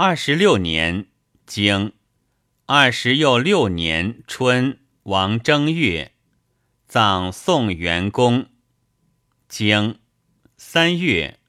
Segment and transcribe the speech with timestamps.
[0.00, 1.08] 二十六年
[1.44, 1.92] 经
[2.66, 6.12] 二十又六年春，王正月，
[6.86, 8.46] 葬宋元公。
[9.48, 9.98] 经
[10.56, 11.40] 三月，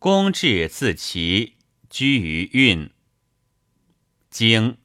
[0.00, 1.54] 公至自齐，
[1.88, 2.90] 居于运。
[4.28, 4.76] 经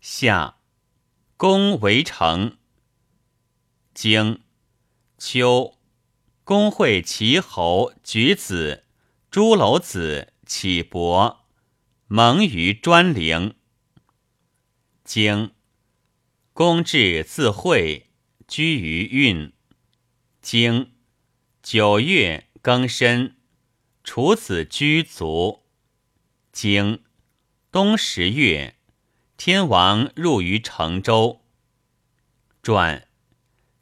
[0.00, 0.56] 夏，
[1.36, 2.56] 公为城。
[3.94, 4.40] 经
[5.18, 5.78] 秋，
[6.42, 8.82] 公会齐侯举子、
[9.30, 11.45] 朱楼子启伯，
[12.08, 13.56] 蒙于专陵。
[15.02, 15.52] 经
[16.52, 18.10] 公至自会，
[18.46, 19.52] 居于运。
[20.40, 20.92] 经
[21.64, 23.36] 九月庚申，
[24.04, 25.64] 处子居卒。
[26.52, 27.02] 经
[27.72, 28.76] 冬十月。
[29.36, 31.44] 天王入于成州。
[32.62, 33.08] 传：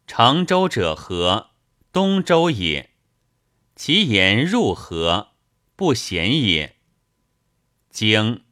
[0.07, 1.51] 成州者何？
[1.93, 2.95] 东周也。
[3.77, 5.35] 其言入何？
[5.77, 6.74] 不贤也。
[7.95, 8.43] 经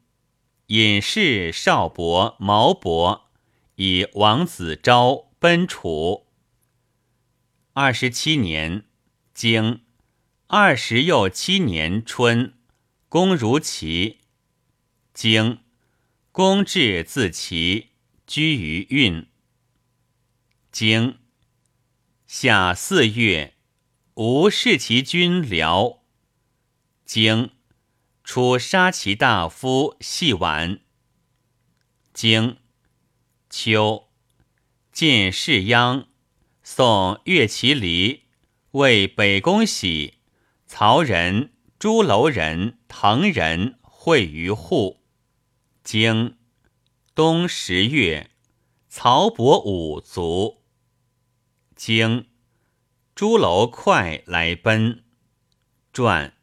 [0.67, 3.29] 隐士少伯、毛伯
[3.75, 6.29] 以王子昭奔楚。
[7.73, 8.85] 二十七年，
[9.35, 9.83] 经
[10.47, 12.55] 二十又七年春，
[13.09, 14.21] 公如齐。
[15.13, 15.59] 经。
[16.31, 17.89] 公至自齐，
[18.29, 19.27] 居于运。
[20.71, 21.19] 经
[22.29, 23.55] 夏四月，
[24.15, 25.99] 吴弑其君僚。
[27.05, 27.51] 经
[28.25, 30.81] 出杀其大夫戏玩。
[32.13, 32.59] 经。
[33.51, 34.09] 秋，
[34.93, 36.07] 晋士鞅。
[36.63, 38.23] 送乐其离，
[38.73, 40.21] 为北宫喜。
[40.67, 43.79] 曹人、朱楼人、滕人。
[43.83, 45.05] 会于户。
[45.85, 46.37] 经。
[47.15, 48.31] 冬十月，
[48.89, 50.63] 曹伯武卒。
[51.77, 52.27] 经。
[53.15, 55.05] 朱楼快来奔。
[55.93, 56.35] 传。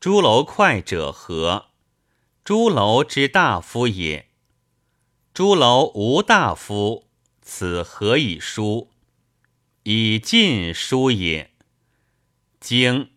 [0.00, 1.70] 朱楼快者何？
[2.44, 4.28] 朱楼之大夫也。
[5.34, 7.08] 朱楼无大夫，
[7.42, 8.92] 此何以书？
[9.82, 11.50] 以晋书也。
[12.60, 13.10] 经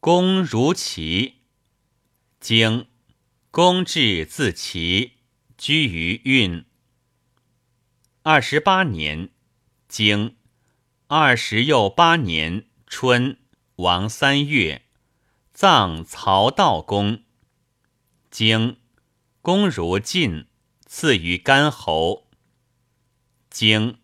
[0.00, 1.36] 公如齐。
[2.38, 2.86] 经。
[3.50, 5.14] 公至自齐，
[5.56, 6.66] 居于运。
[8.22, 9.30] 二十八年，
[9.88, 10.36] 经
[11.06, 13.38] 二十又八年春，
[13.76, 14.82] 王三月，
[15.60, 17.24] 葬曹道公。
[18.30, 18.76] 经
[19.42, 20.46] 公如晋，
[20.86, 22.28] 赐于干侯。
[23.50, 23.98] 经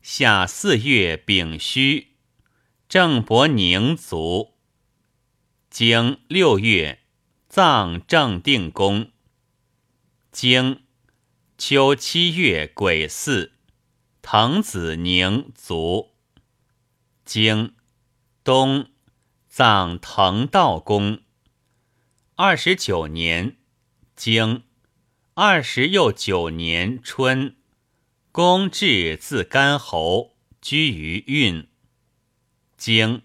[0.00, 2.14] 夏四月丙戌，
[2.88, 4.54] 郑伯宁卒。
[5.68, 7.00] 经六月。
[7.48, 9.10] 葬正定公。
[10.30, 10.84] 经
[11.58, 13.50] 秋七月癸巳，
[14.22, 16.14] 滕子宁卒。
[17.24, 17.74] 经
[18.44, 18.92] 冬
[19.56, 21.22] 葬滕道公。
[22.34, 23.56] 二十九年，
[24.14, 24.64] 经
[25.32, 27.56] 二十又九年春，
[28.30, 31.66] 公至自干侯，居于运。
[32.76, 33.22] 经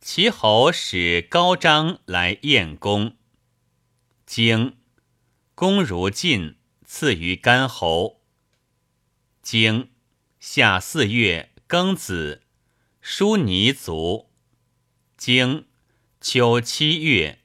[0.00, 3.16] 齐侯使高张来宴公。
[4.26, 4.78] 经
[5.54, 8.22] 公如晋，赐于干侯。
[9.40, 9.92] 经
[10.40, 12.42] 夏四月庚子，
[13.00, 14.29] 叔尼卒。
[15.20, 15.66] 经
[16.22, 17.40] 秋七月，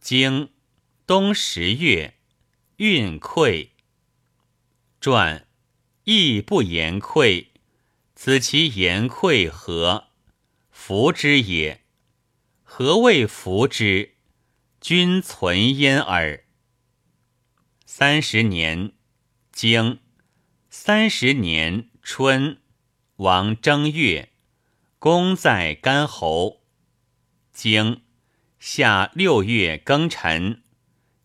[0.00, 0.50] 经
[1.06, 2.14] 冬十月，
[2.74, 3.68] 运溃。
[5.00, 5.46] 传
[6.02, 7.46] 亦不言溃，
[8.16, 10.08] 此其言溃何？
[10.72, 11.82] 福之也。
[12.64, 14.16] 何谓福之？
[14.80, 16.42] 君存焉耳。
[17.86, 18.90] 三十年，
[19.52, 20.00] 经
[20.68, 22.60] 三十年春，
[23.18, 24.32] 王正月，
[24.98, 26.61] 公在干侯。
[27.52, 28.02] 经
[28.58, 30.62] 夏六月庚辰，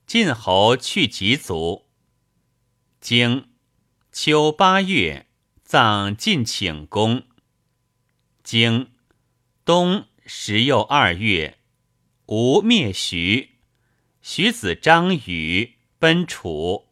[0.05, 1.87] 晋侯去疾卒。
[2.99, 3.49] 经
[4.11, 5.27] 秋八月，
[5.63, 7.23] 葬晋顷公。
[8.43, 8.91] 经
[9.63, 11.59] 冬十又二月。
[12.25, 13.59] 吴灭徐，
[14.21, 16.86] 徐子张禹奔楚。